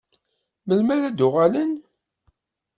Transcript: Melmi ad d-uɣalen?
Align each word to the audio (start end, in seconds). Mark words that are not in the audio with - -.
Melmi 0.67 0.95
ad 1.07 1.15
d-uɣalen? 1.17 1.73